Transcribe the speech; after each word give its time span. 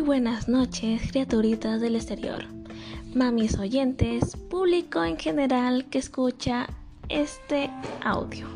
Muy 0.00 0.06
buenas 0.06 0.48
noches, 0.48 1.10
criaturitas 1.10 1.78
del 1.78 1.94
exterior, 1.94 2.46
mamis 3.14 3.58
oyentes, 3.58 4.34
público 4.34 5.04
en 5.04 5.18
general 5.18 5.90
que 5.90 5.98
escucha 5.98 6.68
este 7.10 7.70
audio. 8.02 8.46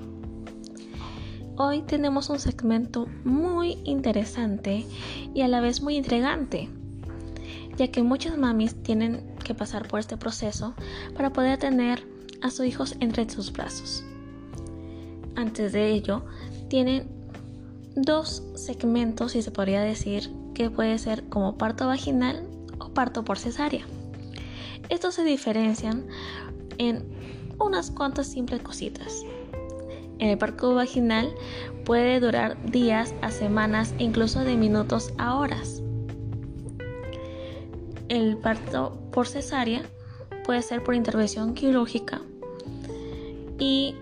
Hoy 1.59 1.83
tenemos 1.83 2.31
un 2.31 2.41
segmento 2.41 3.09
muy 3.25 3.77
interesante 3.85 4.87
y 5.35 5.43
a 5.43 5.49
la 5.49 5.61
vez 5.61 5.83
muy 5.83 5.97
intrigante, 5.97 6.71
ya 7.77 7.89
que 7.89 8.03
muchas 8.03 8.39
mamis 8.39 8.83
tienen 8.83 9.37
que 9.45 9.55
pasar 9.55 9.87
por 9.87 10.01
este 10.01 10.17
proceso 10.17 10.73
para 11.15 11.31
poder 11.31 11.59
tener 11.59 12.09
a 12.41 12.49
sus 12.49 12.65
hijos 12.65 12.97
entre 13.01 13.29
sus 13.29 13.53
brazos. 13.53 14.03
Antes 15.37 15.75
de 15.75 15.91
ello, 15.91 16.25
tienen 16.71 17.14
dos 17.97 18.43
segmentos, 18.55 19.33
si 19.33 19.43
se 19.43 19.51
podría 19.51 19.83
decir, 19.83 20.31
que 20.55 20.71
puede 20.71 20.99
ser 20.99 21.25
como 21.29 21.57
parto 21.57 21.87
vaginal 21.87 22.47
o 22.79 22.89
parto 22.91 23.25
por 23.25 23.39
cesárea. 23.39 23.85
Estos 24.89 25.15
se 25.15 25.25
diferencian 25.25 26.07
en 26.79 27.05
unas 27.59 27.91
cuantas 27.91 28.27
simples 28.27 28.63
cositas. 28.63 29.25
En 30.19 30.29
el 30.31 30.39
parto 30.39 30.75
vaginal 30.75 31.35
puede 31.85 32.21
durar 32.21 32.61
días 32.71 33.15
a 33.21 33.31
semanas 33.31 33.95
e 33.99 34.05
incluso 34.05 34.41
de 34.41 34.57
minutos 34.57 35.13
a 35.19 35.37
horas. 35.37 35.83
El 38.09 38.37
parto 38.37 38.99
por 39.13 39.27
cesárea 39.27 39.83
puede 40.45 40.63
ser 40.63 40.83
por 40.85 40.95
intervención 40.95 41.55
quirúrgica 41.55 42.21
y 43.59 43.95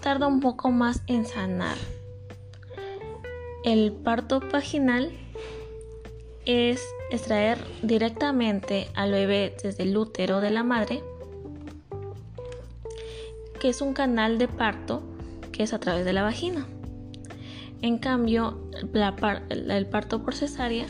tarda 0.00 0.26
un 0.26 0.40
poco 0.40 0.70
más 0.70 1.02
en 1.06 1.24
sanar. 1.24 1.76
El 3.62 3.92
parto 3.92 4.40
vaginal 4.40 5.12
es 6.46 6.82
extraer 7.10 7.58
directamente 7.82 8.88
al 8.94 9.12
bebé 9.12 9.54
desde 9.62 9.82
el 9.82 9.94
útero 9.98 10.40
de 10.40 10.50
la 10.50 10.64
madre, 10.64 11.02
que 13.60 13.68
es 13.68 13.82
un 13.82 13.92
canal 13.92 14.38
de 14.38 14.48
parto 14.48 15.02
que 15.52 15.62
es 15.62 15.74
a 15.74 15.78
través 15.78 16.06
de 16.06 16.14
la 16.14 16.22
vagina. 16.22 16.66
En 17.82 17.98
cambio, 17.98 18.70
el 19.50 19.86
parto 19.88 20.22
por 20.22 20.34
cesárea 20.34 20.86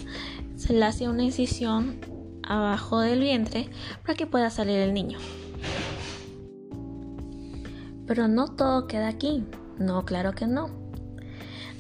se 0.55 0.73
le 0.73 0.85
hace 0.85 1.09
una 1.09 1.25
incisión 1.25 1.99
abajo 2.45 3.01
del 3.01 3.19
vientre 3.19 3.69
para 4.03 4.15
que 4.15 4.27
pueda 4.27 4.49
salir 4.49 4.79
el 4.79 4.95
niño. 4.95 5.19
Pero 8.07 8.29
no 8.29 8.47
todo 8.55 8.87
queda 8.87 9.09
aquí. 9.09 9.45
No, 9.79 10.05
claro 10.05 10.33
que 10.33 10.47
no. 10.47 10.80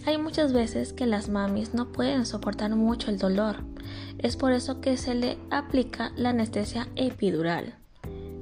Hay 0.06 0.16
muchas 0.16 0.52
veces 0.52 0.92
que 0.92 1.06
las 1.06 1.28
mamis 1.28 1.74
no 1.74 1.92
pueden 1.92 2.24
soportar 2.24 2.74
mucho 2.74 3.10
el 3.10 3.18
dolor. 3.18 3.56
Es 4.18 4.36
por 4.36 4.52
eso 4.52 4.80
que 4.80 4.96
se 4.96 5.14
le 5.14 5.38
aplica 5.50 6.12
la 6.16 6.30
anestesia 6.30 6.88
epidural. 6.96 7.74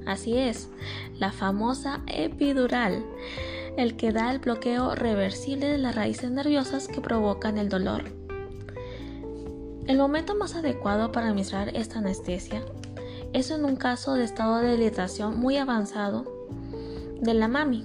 Así 0.06 0.36
es, 0.36 0.70
la 1.18 1.32
famosa 1.32 2.00
epidural, 2.06 3.04
el 3.76 3.96
que 3.96 4.12
da 4.12 4.30
el 4.30 4.38
bloqueo 4.38 4.94
reversible 4.94 5.66
de 5.66 5.78
las 5.78 5.94
raíces 5.94 6.30
nerviosas 6.30 6.88
que 6.88 7.00
provocan 7.00 7.58
el 7.58 7.68
dolor. 7.68 8.04
El 9.86 9.98
momento 9.98 10.34
más 10.36 10.54
adecuado 10.54 11.12
para 11.12 11.28
administrar 11.28 11.76
esta 11.76 11.98
anestesia 11.98 12.62
es 13.32 13.50
en 13.50 13.64
un 13.64 13.76
caso 13.76 14.14
de 14.14 14.24
estado 14.24 14.58
de 14.58 14.76
dilatación 14.76 15.38
muy 15.38 15.56
avanzado 15.56 16.24
de 17.20 17.34
la 17.34 17.48
mami, 17.48 17.84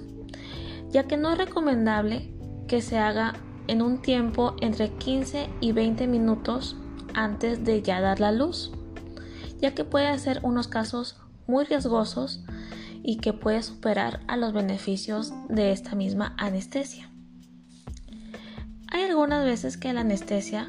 ya 0.90 1.04
que 1.04 1.16
no 1.16 1.32
es 1.32 1.38
recomendable 1.38 2.32
que 2.68 2.80
se 2.80 2.98
haga 2.98 3.34
en 3.66 3.82
un 3.82 4.02
tiempo 4.02 4.54
entre 4.60 4.90
15 4.90 5.48
y 5.60 5.72
20 5.72 6.06
minutos 6.06 6.76
antes 7.14 7.64
de 7.64 7.82
ya 7.82 8.00
dar 8.00 8.20
la 8.20 8.32
luz, 8.32 8.72
ya 9.60 9.74
que 9.74 9.84
puede 9.84 10.18
ser 10.18 10.40
unos 10.42 10.68
casos 10.68 11.16
muy 11.46 11.64
riesgosos 11.64 12.42
y 13.02 13.18
que 13.18 13.32
puede 13.32 13.62
superar 13.62 14.20
a 14.28 14.36
los 14.36 14.52
beneficios 14.52 15.32
de 15.48 15.72
esta 15.72 15.94
misma 15.94 16.34
anestesia. 16.38 17.10
Hay 18.88 19.02
algunas 19.02 19.44
veces 19.44 19.76
que 19.76 19.92
la 19.92 20.00
anestesia 20.00 20.68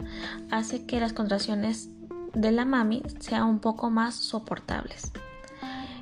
hace 0.51 0.85
que 0.85 0.99
las 0.99 1.13
contracciones 1.13 1.89
de 2.33 2.51
la 2.51 2.65
mami 2.65 3.03
sean 3.19 3.43
un 3.43 3.59
poco 3.59 3.89
más 3.89 4.15
soportables 4.15 5.11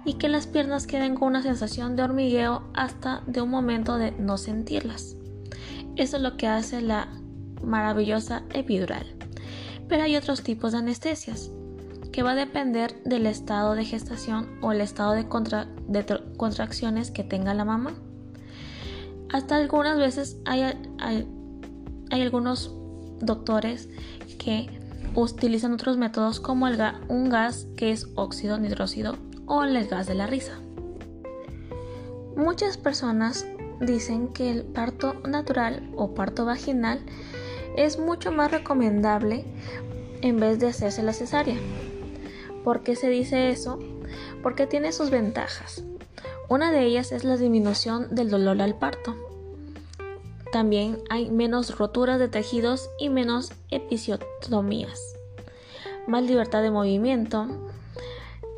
y 0.06 0.14
que 0.14 0.30
las 0.30 0.48
piernas 0.48 0.88
queden 0.88 1.16
con 1.16 1.30
una 1.30 1.42
sensación 1.42 1.96
de 1.96 2.04
hormigueo 2.04 2.64
hasta 2.74 3.22
de 3.28 3.42
un 3.42 3.50
momento 3.50 3.98
de 3.98 4.12
no 4.12 4.38
sentirlas. 4.38 5.16
Eso 5.96 6.18
es 6.18 6.24
lo 6.24 6.38
que 6.38 6.48
hace 6.48 6.82
la 6.82 7.08
maravillosa 7.62 8.44
epidural. 8.54 9.06
Pero 9.88 10.04
hay 10.04 10.16
otros 10.16 10.42
tipos 10.44 10.72
de 10.72 10.80
anestesias, 10.80 11.52
que 12.14 12.24
va 12.24 12.32
a 12.32 12.36
depender 12.36 13.04
del 13.04 13.26
estado 13.26 13.74
de 13.74 13.86
gestación 13.86 14.48
o 14.62 14.72
el 14.72 14.82
estado 14.82 15.14
de, 15.14 15.28
contracciones 16.38 17.12
que 17.12 17.24
tenga 17.24 17.54
la 17.54 17.66
mamá. 17.66 17.94
Hasta 19.32 19.56
algunas 19.56 19.98
veces 19.98 20.38
hay, 20.46 20.64
algunos 22.12 22.72
doctores 23.20 23.90
que 24.38 24.70
utilizan 25.16 25.74
otros 25.74 25.98
métodos 25.98 26.40
como 26.40 26.68
un 27.10 27.30
gas 27.30 27.66
que 27.76 27.92
es 27.92 28.08
óxido 28.16 28.60
nitróxido 28.60 29.18
o 29.48 29.64
el 29.64 29.88
gas 29.88 30.06
de 30.06 30.14
la 30.14 30.28
risa. 30.28 30.60
Muchas 32.36 32.78
personas 32.78 33.48
dicen 33.80 34.30
que 34.30 34.52
el 34.52 34.64
parto 34.64 35.16
natural 35.28 35.90
o 35.96 36.14
parto 36.14 36.46
vaginal 36.46 37.02
es 37.76 38.00
mucho 38.00 38.32
más 38.32 38.52
recomendable 38.52 39.46
en 40.22 40.40
vez 40.40 40.60
de 40.60 40.68
hacerse 40.68 41.04
la 41.04 41.14
cesárea. 41.14 41.58
¿Por 42.64 42.84
qué 42.84 42.96
se 42.96 43.10
dice 43.10 43.50
eso? 43.50 43.80
Porque 44.42 44.68
tiene 44.68 44.92
sus 44.92 45.10
ventajas. 45.10 45.84
Una 46.50 46.72
de 46.72 46.84
ellas 46.84 47.12
es 47.12 47.24
la 47.24 47.38
disminución 47.38 48.14
del 48.14 48.30
dolor 48.30 48.62
al 48.62 48.76
parto. 48.76 49.16
También 50.52 51.00
hay 51.10 51.30
menos 51.32 51.78
roturas 51.78 52.20
de 52.20 52.28
tejidos 52.28 52.90
y 53.00 53.10
menos 53.10 53.52
episiotomías. 53.70 55.00
Más 56.08 56.24
libertad 56.24 56.62
de 56.62 56.70
movimiento. 56.70 57.48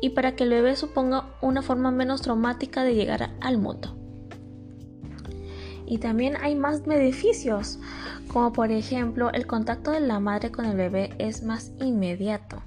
Y 0.00 0.10
para 0.10 0.36
que 0.36 0.44
el 0.44 0.50
bebé 0.50 0.76
suponga 0.76 1.24
una 1.40 1.62
forma 1.62 1.90
menos 1.90 2.20
traumática 2.20 2.84
de 2.84 2.94
llegar 2.94 3.30
al 3.40 3.56
mundo 3.56 3.95
y 5.86 5.98
también 5.98 6.36
hay 6.40 6.54
más 6.54 6.84
beneficios, 6.84 7.78
como 8.28 8.52
por 8.52 8.70
ejemplo 8.70 9.30
el 9.30 9.46
contacto 9.46 9.92
de 9.92 10.00
la 10.00 10.20
madre 10.20 10.50
con 10.50 10.64
el 10.64 10.76
bebé 10.76 11.14
es 11.18 11.42
más 11.42 11.72
inmediato, 11.80 12.62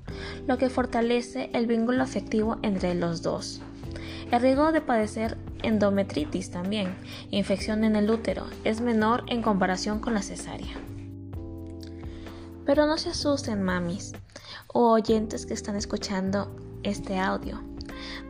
lo 0.48 0.58
que 0.58 0.70
fortalece 0.70 1.50
el 1.54 1.68
vínculo 1.68 2.02
afectivo 2.04 2.58
entre 2.62 2.96
los 2.96 3.22
dos. 3.22 3.62
El 4.32 4.42
riesgo 4.42 4.72
de 4.72 4.82
padecer 4.82 5.38
endometritis 5.64 6.52
también, 6.52 6.96
infección 7.32 7.84
en 7.84 7.96
el 7.96 8.10
útero, 8.10 8.46
es 8.64 8.80
menor 8.80 9.24
en 9.28 9.42
comparación 9.42 10.00
con 10.00 10.14
la 10.14 10.22
cesárea. 10.22 10.78
Pero 12.66 12.86
no 12.86 12.98
se 12.98 13.10
asusten, 13.10 13.64
mamis 13.64 14.14
o 14.68 14.92
oyentes 14.92 15.48
que 15.48 15.56
están 15.56 15.76
escuchando 15.76 16.56
este 16.84 17.18
audio. 17.18 17.60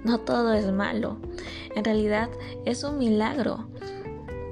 No 0.06 0.22
todo 0.22 0.54
es 0.54 0.72
malo. 0.72 1.18
En 1.76 1.84
realidad 1.84 2.30
es 2.66 2.86
un 2.86 2.98
milagro 2.98 3.68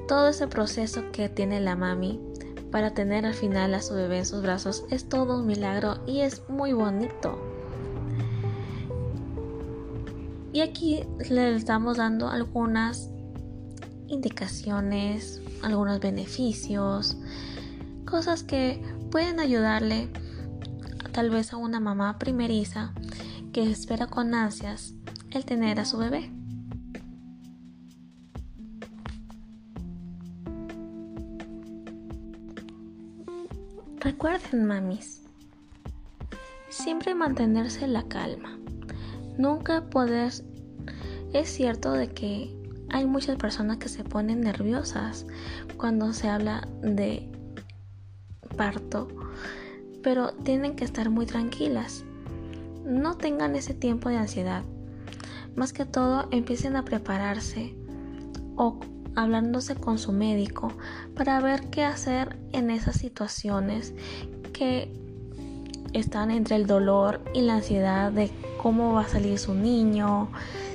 todo 0.08 0.30
ese 0.30 0.48
proceso 0.48 1.12
que 1.12 1.30
tiene 1.30 1.60
la 1.60 1.76
mami 1.76 2.20
para 2.72 2.94
tener 2.94 3.26
al 3.26 3.34
final 3.34 3.74
a 3.74 3.82
su 3.82 3.94
bebé 3.94 4.20
en 4.20 4.26
sus 4.26 4.42
brazos 4.42 4.86
es 4.90 5.08
todo 5.10 5.40
un 5.40 5.48
milagro 5.48 6.00
y 6.06 6.22
es 6.22 6.42
muy 6.50 6.74
bonito. 6.74 7.38
Y 10.54 10.62
aquí 10.62 11.04
le 11.30 11.56
estamos 11.56 11.98
dando 11.98 12.30
algunas 12.30 13.10
indicaciones, 14.08 15.42
algunos 15.62 16.00
beneficios, 16.00 17.18
cosas 18.06 18.44
que 18.44 18.82
pueden 19.12 19.40
ayudarle 19.40 20.10
tal 21.12 21.30
vez 21.30 21.54
a 21.54 21.58
una 21.58 21.80
mamá 21.80 22.18
primeriza 22.18 22.94
que 23.52 23.70
espera 23.70 24.08
con 24.08 24.34
ansias 24.34 24.94
el 25.32 25.46
tener 25.46 25.80
a 25.80 25.86
su 25.86 25.98
bebé. 25.98 26.37
Recuerden, 34.00 34.66
mamis, 34.66 35.24
siempre 36.70 37.16
mantenerse 37.16 37.88
la 37.88 38.04
calma. 38.04 38.60
Nunca 39.38 39.90
poder... 39.90 40.32
Es 41.34 41.50
cierto 41.50 41.94
de 41.94 42.08
que 42.10 42.56
hay 42.90 43.06
muchas 43.06 43.38
personas 43.38 43.78
que 43.78 43.90
se 43.90 44.04
ponen 44.04 44.42
nerviosas 44.42 45.26
cuando 45.78 46.14
se 46.14 46.30
habla 46.30 46.68
de 46.82 47.28
parto, 48.56 49.08
pero 50.04 50.32
tienen 50.44 50.76
que 50.76 50.86
estar 50.86 51.10
muy 51.10 51.26
tranquilas. 51.26 52.06
No 52.86 53.18
tengan 53.18 53.56
ese 53.56 53.74
tiempo 53.74 54.10
de 54.10 54.18
ansiedad. 54.18 54.64
Más 55.56 55.74
que 55.74 55.86
todo, 55.86 56.28
empiecen 56.32 56.76
a 56.76 56.86
prepararse 56.86 57.76
o 58.56 58.80
hablándose 59.18 59.76
con 59.76 59.98
su 59.98 60.12
médico 60.12 60.72
para 61.16 61.42
ver 61.42 61.70
qué 61.72 61.84
hacer 61.84 62.38
en 62.54 62.70
esas 62.70 62.98
situaciones 62.98 63.94
que 64.54 64.94
están 65.94 66.30
entre 66.30 66.56
el 66.56 66.68
dolor 66.68 67.20
y 67.34 67.42
la 67.42 67.56
ansiedad 67.56 68.12
de 68.12 68.30
cómo 68.62 68.94
va 68.94 69.02
a 69.02 69.08
salir 69.08 69.40
su 69.40 69.56
niño, 69.56 70.30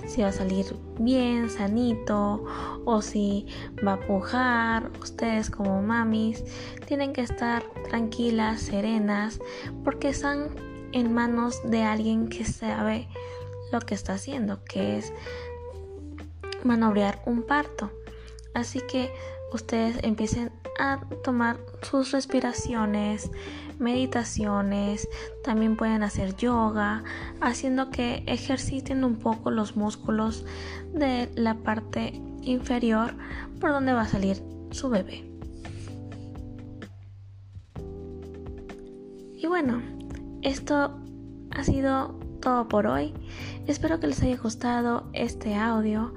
si 0.07 0.23
va 0.23 0.29
a 0.29 0.33
salir 0.33 0.77
bien, 0.99 1.51
sanito 1.51 2.45
o 2.85 3.01
si 3.01 3.47
va 3.87 3.95
a 3.95 4.01
pujar. 4.01 4.91
Ustedes 5.01 5.49
como 5.49 5.81
mamis 5.81 6.43
tienen 6.87 7.13
que 7.13 7.21
estar 7.21 7.63
tranquilas, 7.89 8.61
serenas, 8.61 9.39
porque 9.85 10.09
están 10.09 10.49
en 10.91 11.15
manos 11.15 11.61
de 11.63 11.85
alguien 11.85 12.29
que 12.29 12.45
sabe 12.45 13.09
lo 13.71 13.79
que 13.79 13.95
está 13.95 14.15
haciendo, 14.15 14.65
que 14.65 14.99
es 14.99 15.13
manobrear 16.65 17.23
un 17.25 17.45
parto. 17.45 17.93
Así 18.55 18.81
que 18.91 19.13
ustedes 19.53 19.99
empiecen 20.03 20.53
a 20.79 21.01
tomar 21.23 21.59
sus 21.83 22.13
respiraciones, 22.13 23.31
meditaciones, 23.79 25.09
también 25.45 25.77
pueden 25.77 26.03
hacer 26.03 26.37
yoga, 26.37 27.05
haciendo 27.41 27.91
que 27.91 28.23
ejerciten 28.27 29.05
un 29.05 29.17
poco 29.17 29.51
los 29.51 29.77
músculos 29.77 30.45
de 30.93 31.31
la 31.35 31.55
parte 31.55 32.21
inferior 32.43 33.15
por 33.61 33.71
donde 33.71 33.93
va 33.93 34.03
a 34.03 34.09
salir 34.09 34.43
su 34.71 34.89
bebé. 34.89 35.25
Y 39.37 39.47
bueno, 39.47 39.83
esto 40.43 40.99
ha 41.51 41.65
sido 41.65 42.15
todo 42.41 42.69
por 42.69 42.87
hoy. 42.87 43.13
Espero 43.67 43.99
que 44.01 44.07
les 44.07 44.23
haya 44.23 44.37
gustado 44.37 45.09
este 45.13 45.57
audio 45.57 46.15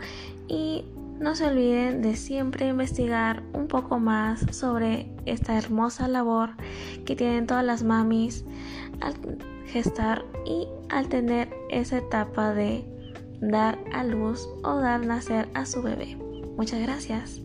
y 0.47 0.85
no 1.19 1.35
se 1.35 1.45
olviden 1.45 2.01
de 2.01 2.15
siempre 2.15 2.67
investigar 2.67 3.43
un 3.53 3.67
poco 3.67 3.99
más 3.99 4.45
sobre 4.51 5.09
esta 5.25 5.57
hermosa 5.57 6.07
labor 6.07 6.51
que 7.05 7.15
tienen 7.15 7.47
todas 7.47 7.63
las 7.63 7.83
mamis 7.83 8.45
al 9.01 9.15
gestar 9.67 10.25
y 10.45 10.67
al 10.89 11.07
tener 11.07 11.49
esa 11.69 11.97
etapa 11.97 12.53
de 12.53 12.85
dar 13.41 13.79
a 13.93 14.03
luz 14.03 14.47
o 14.63 14.75
dar 14.77 15.05
nacer 15.05 15.47
a 15.53 15.65
su 15.65 15.81
bebé. 15.81 16.17
Muchas 16.57 16.81
gracias. 16.81 17.41